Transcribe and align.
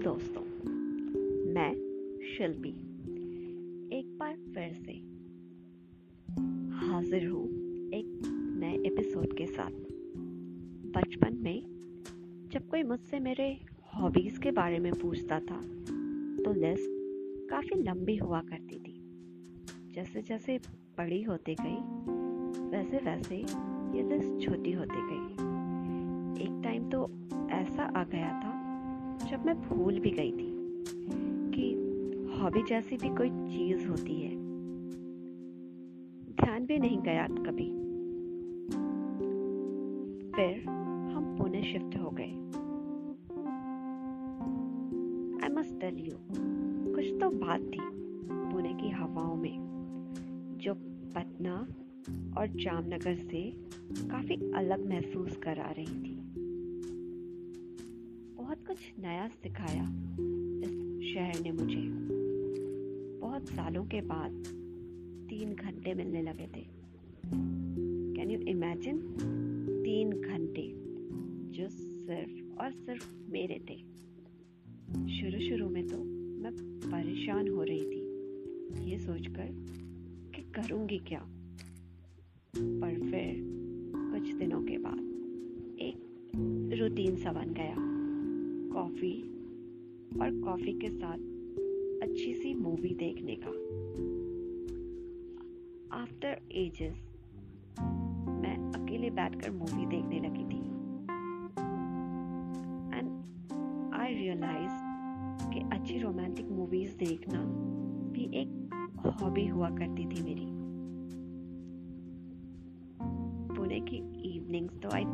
दोस्तों, 0.00 0.42
मैं 1.54 1.72
शिल्पी। 2.26 2.68
एक 3.98 4.06
बार 4.18 4.36
फिर 4.54 4.72
से 4.74 4.92
हाजिर 6.76 7.26
हूँ 7.28 7.44
एक 7.94 8.06
नए 8.60 8.72
एपिसोड 8.86 9.36
के 9.38 9.46
साथ। 9.46 9.70
बचपन 10.96 11.36
में 11.42 12.48
जब 12.52 12.68
कोई 12.68 12.82
मुझसे 12.82 13.20
मेरे 13.20 13.48
हॉबीज़ 13.94 14.40
के 14.40 14.50
बारे 14.50 14.78
में 14.78 14.92
पूछता 14.92 15.40
था 15.40 15.60
तो 16.44 16.52
लिस्ट 16.52 17.48
काफ़ी 17.50 17.82
लंबी 17.82 18.16
हुआ 18.16 18.40
करती 18.40 18.78
थी। 18.78 18.98
जैसे 19.94 20.22
जैसे 20.22 20.58
बड़ी 20.98 21.22
होती 21.22 21.56
गई 21.60 21.78
वैसे 22.70 23.04
वैसे 23.04 23.36
ये 23.96 24.08
लिस्ट 24.08 24.46
छोटी 24.46 24.72
होती 24.72 25.08
गई। 25.10 25.48
एक 26.44 26.60
टाइम 26.64 26.90
तो 26.90 27.08
ऐसा 27.50 27.89
जब 29.30 29.44
मैं 29.46 29.54
भूल 29.60 29.98
भी 29.98 30.10
गई 30.10 30.30
थी 30.32 30.48
कि 31.52 31.64
हॉबी 32.38 32.62
जैसी 32.62 32.96
भी 32.96 33.08
कोई 33.08 33.28
चीज़ 33.28 33.86
होती 33.88 34.14
है, 34.20 34.30
ध्यान 36.34 36.66
भी 36.66 36.78
नहीं 36.78 36.98
गया 36.98 37.26
कभी। 37.26 37.66
फिर 40.32 40.64
हम 41.10 41.36
पुणे 41.38 41.62
शिफ्ट 41.62 41.96
हो 41.96 42.10
गए। 42.10 42.32
आई 45.44 45.54
मस्ट 45.54 45.80
टेल 45.80 45.98
यू 45.98 46.16
कुछ 46.94 47.20
तो 47.20 47.30
बात 47.30 47.60
थी 47.60 47.80
पुणे 48.32 48.72
की 48.72 48.90
हवाओं 48.90 49.36
में, 49.36 49.56
जो 50.60 50.74
पटना 51.14 51.54
और 52.40 52.46
जामनगर 52.46 53.14
से 53.14 53.50
काफ़ी 54.08 54.52
अलग 54.52 54.88
महसूस 54.88 55.36
करा 55.36 55.70
रही 55.78 56.02
थी। 56.02 56.29
बहुत 58.60 58.78
कुछ 58.78 59.04
नया 59.04 59.28
सिखाया 59.28 59.82
इस 60.60 61.12
शहर 61.14 61.44
ने 61.44 61.52
मुझे। 61.52 61.82
बहुत 63.20 63.48
सालों 63.48 63.84
के 63.84 64.00
बाद 64.00 64.32
तीन 65.30 65.54
घंटे 65.54 65.94
मिलने 65.94 66.22
लगे 66.22 66.46
थे। 66.46 66.66
कैन 68.14 68.30
यू 68.30 68.40
इमेजिन 68.40 68.98
तीन 69.84 70.10
घंटे 70.10 70.72
जो 71.58 71.68
सिर्फ़ 71.68 72.58
और 72.58 72.72
सिर्फ़ 72.72 73.14
मेरे 73.30 73.54
थे। 73.54 73.76
शुरू 75.08 75.48
शुरू 75.48 75.68
में 75.68 75.88
तो 75.88 75.98
मैं 76.42 76.52
परेशान 76.90 77.48
हो 77.48 77.62
रही 77.62 77.84
थी। 77.84 78.02
ये 78.90 78.98
सोचकर 78.98 79.48
कि 80.34 80.42
करूँगी 80.42 80.98
क्या? 80.98 81.26
पर 82.56 82.94
फिर 83.10 83.42
कुछ 83.96 84.34
दिनों 84.34 84.62
के 84.62 84.78
बाद 84.78 85.00
एक 85.80 85.96
रूटीन 86.80 87.16
सा 87.16 87.32
बन 87.32 87.54
गया। 87.54 87.99
कॉफ़ी 88.72 89.22
और 90.20 90.40
कॉफ़ी 90.40 90.72
के 90.72 90.88
साथ 90.88 91.18
अच्छी 92.02 92.34
सी 92.34 92.54
मूवी 92.54 92.94
देखने 92.94 93.36
का। 93.44 93.50
आफ्टर 95.96 96.40
एजेस 96.52 96.94
मैं 98.40 98.56
अकेले 98.72 99.10
बैठकर 99.10 99.50
मूवी 99.50 99.86
देखने 99.86 100.20
लगी 100.20 100.44
थी। 100.44 100.60
एंड 102.98 103.92
आई 103.94 104.14
रियलाइज़ 104.14 104.90
कि 105.52 105.60
अच्छी 105.72 105.98
रोमांटिक 105.98 106.50
मूवीज़ 106.50 106.96
देखना 106.96 107.42
भी 108.12 108.30
एक 108.34 108.70
हॉबी 109.22 109.46
हुआ 109.46 109.70
करती 109.70 110.04
थी 110.04 110.22
मेरी। 110.22 110.46
पुणे 113.56 113.80
की 113.80 113.96
इवनिंग्स 114.36 114.80
तो 114.82 114.88
आई 114.88 115.04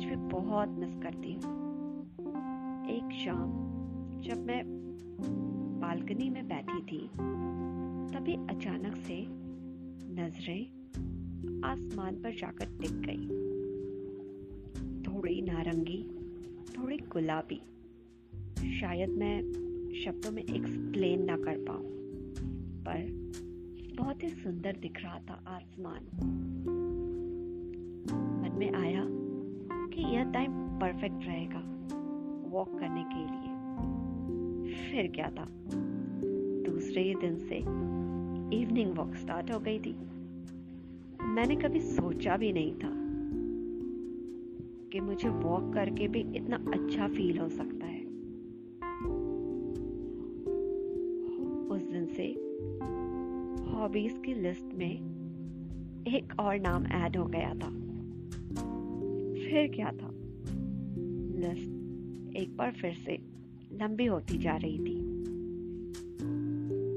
आज 0.00 0.06
भी 0.06 0.16
बहुत 0.16 0.68
मिस 0.68 0.94
करती 1.02 1.32
हूँ। 1.32 2.04
एक 2.86 3.24
शाम, 3.24 3.50
जब 4.20 4.46
मैं 4.46 4.62
बालकनी 5.80 6.30
में 6.30 6.48
बैठी 6.48 6.82
थी, 6.82 7.08
तभी 8.14 8.34
अचानक 8.34 8.96
से 8.96 9.26
नज़रें 10.14 10.62
आसमान 11.64 12.14
पर 12.14 12.34
जाकर 12.34 12.64
टिक 12.64 12.92
गई। 12.92 13.28
थोड़ी 15.02 15.42
नारंगी, 15.42 16.02
थोड़ी 16.78 16.96
गुलाबी। 16.96 17.62
शायद 18.80 19.10
मैं 19.10 19.42
शब्दों 20.04 20.32
में 20.32 20.42
एक्सप्लेन 20.42 21.24
ना 21.24 21.36
कर 21.36 21.64
पाऊँ, 21.68 21.86
पर 22.88 23.32
बहुत 23.96 24.22
ही 24.22 24.28
सुंदर 24.28 24.76
दिख 24.76 25.02
रहा 25.02 25.18
था 25.18 25.44
आसमान। 25.46 26.02
मन 28.42 28.58
में 28.58 28.72
आया 28.72 29.29
टाइम 30.32 30.52
परफेक्ट 30.78 31.26
रहेगा 31.26 31.58
वॉक 32.50 32.78
करने 32.78 33.04
के 33.06 33.20
लिए। 33.20 33.50
फिर 34.74 35.10
क्या 35.14 35.30
था? 35.30 35.48
दूसरे 36.64 37.02
ही 37.02 37.14
दिन 37.14 37.38
से 37.38 37.56
इवनिंग 38.56 38.96
वॉक 38.96 39.14
स्टार्ट 39.14 39.52
हो 39.52 39.60
गई 39.60 39.78
थी। 39.78 39.96
मैंने 41.22 41.56
कभी 41.56 41.80
सोचा 41.80 42.36
भी 42.36 42.52
नहीं 42.52 42.72
था 42.72 42.90
कि 44.90 45.00
मुझे 45.00 45.28
वॉक 45.28 45.72
करके 45.74 46.08
भी 46.08 46.20
इतना 46.20 46.56
अच्छा 46.56 47.08
फील 47.08 47.38
हो 47.38 47.48
सकता 47.48 47.86
है। 47.86 48.00
उस 51.68 51.82
दिन 51.82 52.06
से 52.06 52.26
हॉबीज 53.72 54.22
की 54.26 54.34
लिस्ट 54.34 54.74
में 54.74 55.20
एक 56.06 56.40
और 56.40 56.60
नाम 56.60 56.86
ऐड 56.86 57.16
हो 57.16 57.24
गया 57.26 57.54
था। 57.54 57.70
फिर 59.44 59.72
क्या 59.74 59.92
था? 59.92 60.09
लिस्ट 61.40 62.36
एक 62.36 62.56
बार 62.56 62.72
फिर 62.72 62.94
से 62.94 63.18
लंबी 63.72 64.06
होती 64.06 64.38
जा 64.38 64.56
रही 64.56 64.78
थी। 64.78 64.98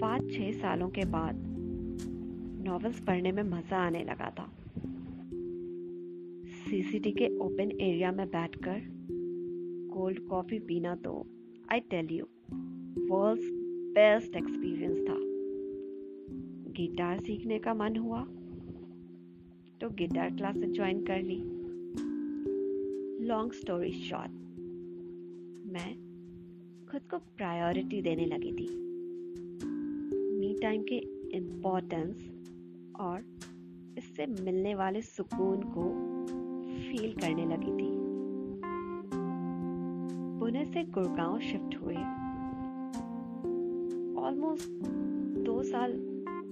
पाँच 0.00 0.32
छह 0.32 0.52
सालों 0.52 0.88
के 0.88 1.04
बाद 1.10 1.42
नॉवेल्स 2.66 3.00
पढ़ने 3.00 3.32
में 3.32 3.42
मज़ा 3.42 3.78
आने 3.78 4.02
लगा 4.04 4.30
था। 4.30 4.50
सीसीटी 6.64 7.12
के 7.12 7.28
ओपन 7.38 7.70
एरिया 7.80 8.12
में 8.12 8.26
बैठकर 8.26 8.80
कोल्ड 9.94 10.18
कॉफ़ी 10.28 10.58
पीना 10.58 10.94
तो 10.96 11.14
I 11.72 11.80
tell 11.90 12.08
you 12.10 12.24
world's 13.10 13.50
best 13.96 14.36
experience 14.36 14.98
था। 14.98 15.16
गिटार 16.72 17.18
सीखने 17.18 17.58
का 17.58 17.74
मन 17.74 17.96
हुआ 17.96 18.22
तो 19.80 19.90
गिटार 19.90 20.30
क्लासेस 20.30 20.70
ज्वाइन 20.70 21.04
कर 21.04 21.22
ली। 21.22 21.36
लॉन्ग 23.24 23.52
स्टोरी 23.52 23.92
शॉर्ट 23.92 24.30
मैं 25.72 25.92
खुद 26.90 27.00
को 27.10 27.18
प्रायोरिटी 27.18 28.02
देने 28.02 28.26
लगी 28.26 28.52
थी। 28.52 28.66
मी 30.38 30.58
टाइम 30.62 30.82
के 30.82 30.96
इम्पोर्टेंस 31.36 32.30
और 33.00 33.24
इससे 33.98 34.26
मिलने 34.26 34.74
वाले 34.74 35.02
सुकून 35.02 35.62
को 35.62 35.84
फील 36.82 37.12
करने 37.12 37.46
लगी 37.46 37.72
थी। 37.72 37.90
पुणे 40.40 40.64
से 40.64 40.82
गुड़गांव 40.84 41.38
शिफ्ट 41.40 41.76
हुए 41.76 41.96
ऑलमोस्ट 44.22 44.68
दो 45.44 45.62
साल 45.62 45.92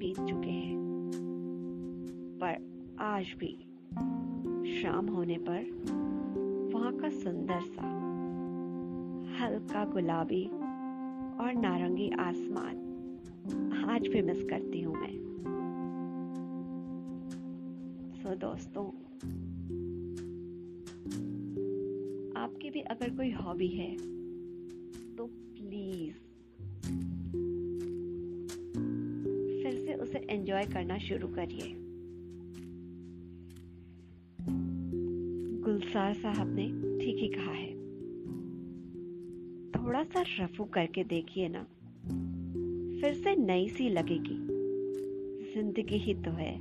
बीत 0.00 0.16
चुके 0.16 0.50
हैं। 0.50 0.76
पर 2.42 2.58
आज 2.98 3.34
भी 3.38 3.54
शाम 4.82 5.06
होने 5.06 5.38
पर 5.38 6.05
वहाँ 6.76 6.92
का 6.92 7.08
सुंदर 7.08 7.60
सा, 7.60 7.90
हल्का 9.36 9.84
गुलाबी 9.84 10.42
और 11.40 11.52
नारंगी 11.54 12.08
आसमान। 12.10 12.82
आज 13.90 14.08
भी 14.08 14.22
मिस 14.22 14.42
करती 14.42 14.80
हूँ 14.80 14.94
मैं। 14.96 15.14
सो 18.14 18.34
दोस्तों, 18.34 18.84
आपकी 22.42 22.70
भी 22.70 22.80
अगर 22.80 23.16
कोई 23.16 23.30
हॉबी 23.30 23.68
है 23.68 23.90
तो 25.16 25.26
प्लीज़ 25.26 26.14
फिर 29.62 29.82
से 29.86 29.94
उसे 29.94 30.26
एंजॉय 30.30 30.64
करना 30.64 30.98
शुरू 30.98 31.28
करिए। 31.28 31.85
गुलसार 35.76 36.14
साहब 36.14 36.56
ने 36.56 36.62
ठीक 36.98 37.16
ही 37.16 37.28
कहा 37.28 37.52
है। 37.52 37.70
थोड़ा 39.70 40.02
सा 40.04 40.44
रफू 40.44 40.64
करके 40.64 41.04
देखिए 41.04 41.48
ना। 41.48 41.62
फिर 43.00 43.14
से 43.14 43.36
नई 43.36 43.68
सी 43.68 43.88
लगेगी। 43.88 44.36
ज़िंदगी 45.54 45.96
ही 45.96 46.14
तो 46.14 46.30
है। 46.30 46.58